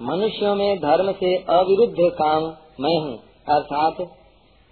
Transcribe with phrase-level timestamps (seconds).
[0.00, 2.42] मनुष्यों में धर्म से अविरुद्ध काम
[2.80, 3.16] मैं हूँ,
[3.48, 4.00] अर्थात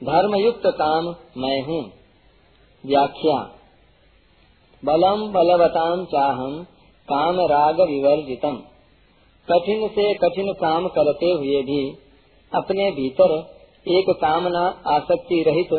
[0.00, 1.04] धर्म युक्त काम
[1.38, 1.82] मैं हूँ।
[2.84, 3.36] व्याख्या।
[4.82, 6.62] बलम बलवताम चाहम
[7.08, 8.56] काम राग विवर्जितम।
[9.48, 11.80] कठिन से कठिन काम करते हुए भी
[12.52, 13.38] अपने भीतर
[13.88, 15.74] एक कामना आसक्ति रहित,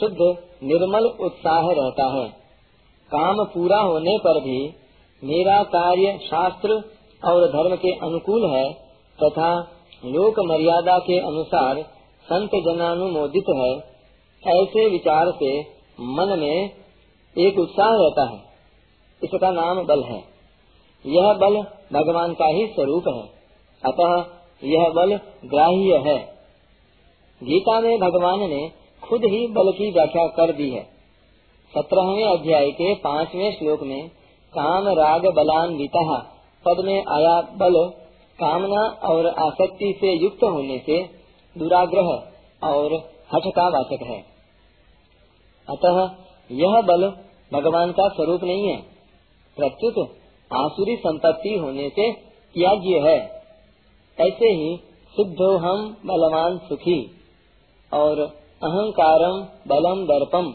[0.00, 0.18] शुद्ध,
[0.62, 2.28] निर्मल उत्साह रहता है।
[3.10, 4.60] काम पूरा होने पर भी
[5.22, 6.82] मेरा कार्य शास्त्र
[7.24, 8.72] और धर्म के अनुकूल है
[9.24, 9.60] तथा
[10.04, 11.82] लोक मर्यादा के अनुसार
[12.32, 13.76] संत जनानुमोदित है,
[14.62, 15.60] ऐसे विचार से
[16.00, 16.70] मन में
[17.38, 18.42] एक उत्साह रहता है।
[19.24, 20.24] इसका नाम बल है।
[21.06, 23.22] यह बल भगवान का ही स्वरूप है।
[23.84, 24.24] अतः
[24.64, 26.18] यह बल ग्राह्य है।
[27.42, 28.72] गीता में भगवान ने
[29.08, 30.82] खुद ही बल की व्याख्या कर दी है।
[31.76, 34.08] सत्रहवें अध्याय के पाँचवें श्लोक में,
[34.54, 36.37] काम राग बलान बलान्विता
[36.68, 37.90] पद में आया बल,
[38.38, 41.02] कामना और आसक्ति से युक्त होने से
[41.58, 42.08] दुराग्रह
[42.68, 42.94] और
[43.34, 44.20] हठ का वाचक है।
[45.68, 46.10] अतः
[46.50, 47.12] यह बल
[47.52, 48.76] भगवान का स्वरूप नहीं है।
[49.56, 49.98] प्रत्युत
[50.52, 52.12] आसुरी संपत्ति होने से
[52.54, 53.18] त्याज्य है।
[54.18, 54.76] ऐसे ही
[55.16, 57.20] सिद्धो हम बलवान सुखी
[57.94, 58.20] और
[58.62, 60.54] अहंकारम बलम दर्पम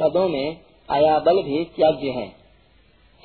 [0.00, 0.56] पदों में
[0.90, 2.45] आया बल भी त्याज्य है।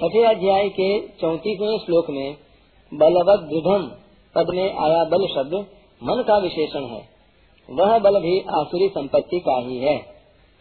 [0.02, 2.38] छठे अध्याय के चौतीसवें श्लोक में
[2.94, 3.82] बलवत दृढ़
[4.36, 5.54] पद में आया बल शब्द
[6.04, 7.02] मन का विशेषण है।
[7.70, 9.98] वह बल भी आसुरी संपत्ति का ही है,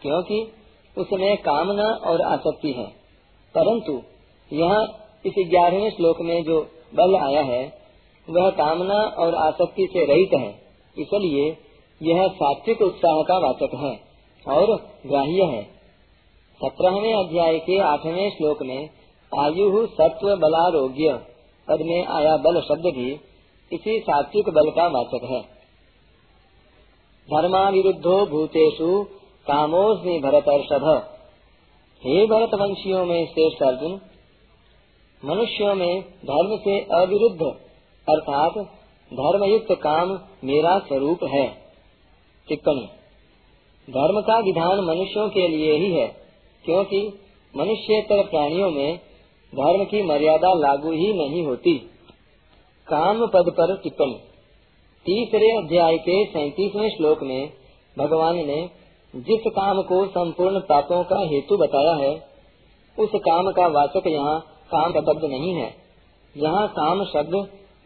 [0.01, 0.51] क्योंकि
[0.97, 2.85] उसमें कामना और आसक्ति है।
[3.55, 4.01] परंतु
[4.53, 4.83] यहाँ
[5.25, 6.61] इस ग्यारहवें श्लोक में जो
[6.95, 7.73] बल आया है,
[8.29, 10.55] वह कामना और आसक्ति से रहित है।
[10.97, 11.57] इसलिए
[12.01, 13.99] यह सात्विक उत्साह का वाचक है
[14.55, 15.63] और ग्राह्य है।
[16.61, 18.89] सत्रहवें अध्याय के आठवें श्लोक में
[19.31, 21.13] आयु सत्व बलारोग्य।
[21.67, 23.11] पद में आया बल शब्द भी
[23.71, 25.41] इसी सात्विक बल का वाचक है।
[27.27, 29.03] धर्मा विरुद्धो भूतेषु
[29.47, 30.85] कामोस्मि भरतर्षभ।
[32.01, 33.99] हे भरत वंशियों में श्रेष्ठ अर्जुन,
[35.25, 37.41] मनुष्यों में धर्म से अविरुद्ध,
[38.07, 38.57] अर्थात
[39.11, 40.09] धर्म युक्त काम
[40.43, 41.47] मेरा स्वरूप है।
[42.47, 42.85] टिप्पणी,
[43.87, 46.07] धर्म का विधान मनुष्यों के लिए ही है,
[46.65, 47.19] क्योंकि
[47.57, 48.99] मनुष्यतर प्राणियों में
[49.53, 51.77] धर्म की मर्यादा लागू ही नहीं होती।
[52.87, 54.13] काम पद पर टिप्पणी।
[55.05, 57.53] तीसरे अध्याय के सैतीसवें श्लोक में
[57.97, 58.69] भगवान ने
[59.15, 62.15] जिस काम को संपूर्ण पापों का हेतु बताया है,
[62.99, 64.39] उस काम का वाचक यहाँ
[64.71, 65.75] काम शब्द नहीं है।
[66.37, 67.31] यहाँ काम शब्द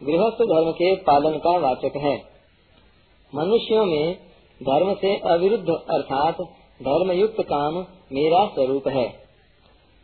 [0.02, 2.22] गृहस्थ धर्म के पालन का वाचक है।
[3.34, 4.14] मनुष्यों में
[4.62, 6.34] धर्म से अविरुद्ध अर्थात
[6.82, 7.74] धर्मयुक्त काम
[8.12, 9.25] मेरा स्वरूप है।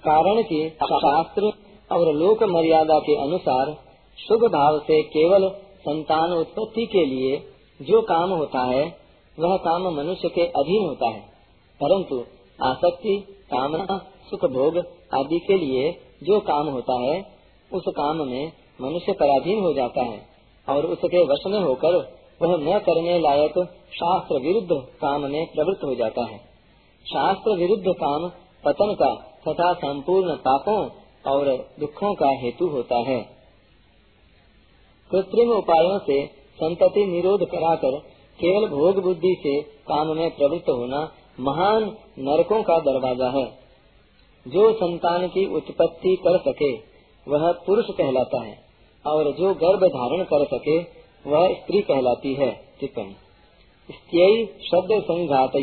[0.03, 1.53] कारण कि शास्त्र
[1.93, 3.75] और लोक मर्यादा के अनुसार
[4.19, 5.49] शुभ भाव से केवल
[5.81, 7.37] संतान उत्पत्ति के लिए
[7.83, 8.97] जो काम होता है,
[9.39, 11.21] वह काम मनुष्य के अधीन होता है।
[11.83, 12.25] परंतु
[12.63, 13.17] आसक्ति,
[13.51, 13.99] कामना
[14.31, 14.79] सुख भोग
[15.15, 15.93] आदि के लिए
[16.23, 17.25] जो काम होता है,
[17.73, 20.27] उस काम में मनुष्य पराधीन हो जाता है
[20.69, 21.95] और उसके वश में होकर
[22.43, 23.59] वह न करने लायक
[23.95, 26.39] शास्त्र विरुद्ध काम में प्रवृत्त हो जाता है।
[27.07, 28.29] शास्त्र विरुद्ध काम
[28.65, 30.91] पतन का तथा संपूर्ण पापों
[31.27, 33.21] और दुखों का हेतु होता है।
[35.11, 37.99] कृत्रिम उपायों से संतति निरोध कराकर
[38.39, 41.85] केवल भोग बुद्धि से काम में प्रवृत्त होना महान
[42.19, 43.47] नरकों का दरवाज़ा है।
[44.49, 46.73] जो संतान की उत्पत्ति कर सके,
[47.27, 48.59] वह पुरुष कहलाता है
[49.07, 50.79] और जो गर्भ धारण कर सके,
[51.31, 52.51] वह स्त्री कहलाती है।
[52.81, 55.57] टिप्पणी। शब्द संघात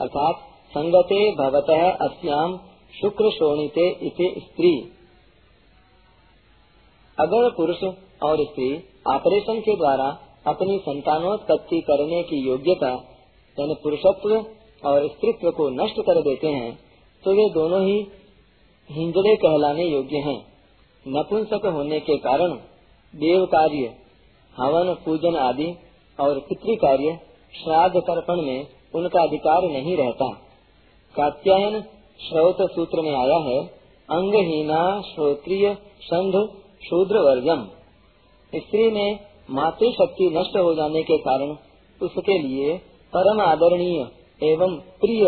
[0.00, 2.56] अर्थात संगते भवतः अस्याम
[2.94, 4.70] शुक्र शोणिते इति स्त्री।
[7.18, 7.82] अगर पुरुष
[8.22, 8.68] और स्त्री
[9.08, 10.06] ऑपरेशन के द्वारा
[10.46, 12.88] अपनी संतानोत्पत्ति करने की योग्यता,
[13.58, 14.32] यानी पुरुषत्व
[14.82, 16.70] और स्त्रीत्व को नष्ट कर देते हैं
[17.24, 17.98] तो वे दोनों ही
[18.90, 20.38] हिंजड़े कहलाने योग्य हैं।
[21.06, 22.54] नपुंसक होने के कारण
[23.14, 23.92] देव कार्य
[24.54, 25.68] हवन, पूजन आदि
[26.18, 27.18] और पितृ कार्य
[27.54, 30.30] श्राद्ध तर्पण में उनका अधिकार नहीं रहता।
[31.14, 31.80] कात्यायन
[32.20, 33.58] श्रोत सूत्र में आया है,
[34.08, 36.36] अंगहीना श्रोत्रिय संध
[36.82, 37.64] शूद्र वर्जम
[38.52, 39.18] स्त्री में
[39.48, 41.54] मातृशक्ति नष्ट हो जाने के कारण
[42.00, 42.76] उसके लिए
[43.12, 44.00] परम आदरणीय
[44.42, 45.24] एवं प्रिय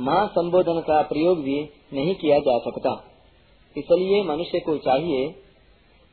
[0.00, 1.58] माँ संबोधन का प्रयोग भी
[1.94, 2.90] नहीं किया जा सकता।
[3.76, 5.28] इसलिए मनुष्य को चाहिए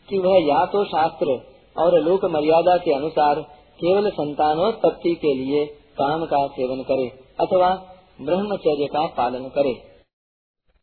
[0.10, 1.40] कि वह या तो शास्त्र
[1.76, 3.42] और लोक मर्यादा के अनुसार
[3.80, 5.66] केवल संतानोत्पत्ति के लिए
[5.98, 7.08] काम का सेवन करे,
[7.40, 7.70] अथवा
[8.22, 9.74] ब्रह्मचर्य का पालन करे।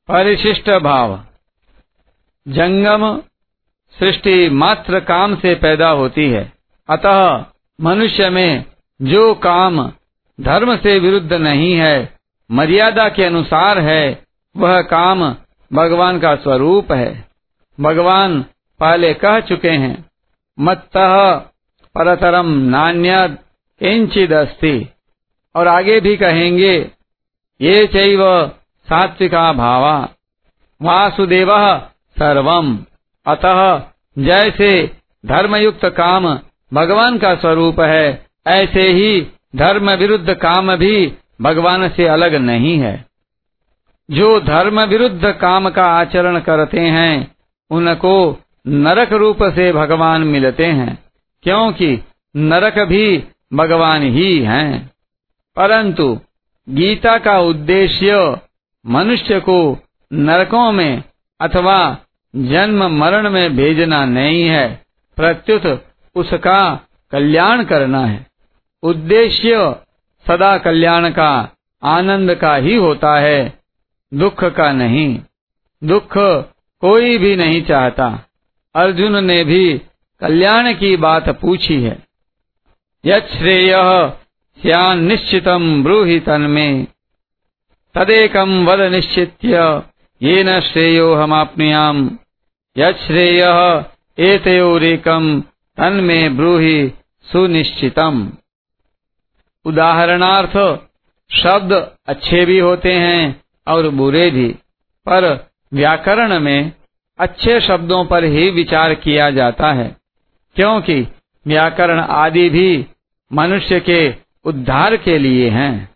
[0.08, 1.25] परिशिष्ट भाव।
[2.49, 3.20] जंगम
[3.99, 6.52] सृष्टि मात्र काम से पैदा होती है।
[6.88, 7.44] अतः
[7.81, 8.64] मनुष्य में
[9.02, 9.93] जो काम
[10.40, 12.19] धर्म से विरुद्ध नहीं है,
[12.50, 14.25] मर्यादा के अनुसार है,
[14.56, 15.37] वह काम
[15.73, 17.28] भगवान का स्वरूप है।
[17.81, 18.43] भगवान
[18.81, 20.11] पहले कह चुके हैं
[20.61, 20.90] मत
[21.94, 23.38] परतरम नान्यद
[23.81, 24.88] किंचिद अस्ति
[25.56, 26.90] और आगे भी कहेंगे
[27.60, 27.87] ये
[28.88, 30.08] सात्विका भावा।
[30.82, 31.49] वासुदेव
[32.19, 32.78] सर्वम।
[33.26, 33.82] अतः
[34.19, 34.96] जैसे
[35.26, 36.38] धर्मयुक्त काम
[36.75, 39.26] भगवान का स्वरूप है, ऐसे ही
[39.56, 43.06] धर्म विरुद्ध काम भी भगवान से अलग नहीं है।
[44.10, 47.34] जो धर्म विरुद्ध काम का आचरण करते हैं,
[47.70, 50.99] उनको नरक रूप से भगवान मिलते हैं,
[51.43, 52.04] क्योंकि
[52.37, 54.90] नरक भी भगवान ही हैं।
[55.56, 56.20] परंतु
[56.69, 58.41] गीता का उद्देश्य
[58.87, 59.79] मनुष्य को
[60.12, 61.03] नरकों में
[61.41, 61.97] अथवा
[62.37, 64.82] जन्म मरण में भेजना नहीं है।
[65.17, 68.26] प्रत्युत उसका कल्याण करना है।
[68.82, 69.76] उद्देश्य
[70.26, 73.59] सदा कल्याण का, आनंद का ही होता है।
[74.14, 75.20] दुख का नहीं।
[75.85, 76.12] दुख
[76.81, 78.26] कोई भी नहीं चाहता।
[78.75, 79.79] अर्जुन ने भी
[80.20, 82.03] कल्याण की बात पूछी है।
[83.05, 84.21] यश्रेय स्यान
[84.58, 86.87] निश्चितम ब्रूहि में
[87.94, 89.58] तदेकम वद निश्चित्य
[90.20, 91.99] ये न श्रेयो हमाप्नुयाम
[92.76, 93.43] यश्रेय
[94.19, 95.40] एतयोरेकम,
[95.78, 96.93] तन्मे ब्रूहि
[97.28, 98.31] सुनिश्चितम।
[99.64, 100.56] उदाहरणार्थ,
[101.31, 101.72] शब्द
[102.06, 104.49] अच्छे भी होते हैं और बुरे भी,
[105.06, 106.72] पर व्याकरण में
[107.19, 109.96] अच्छे शब्दों पर ही विचार किया जाता है,
[110.56, 111.00] क्योंकि
[111.46, 112.87] व्याकरण आदि भी
[113.31, 114.02] मनुष्य के
[114.44, 115.91] उद्धार के लिए हैं।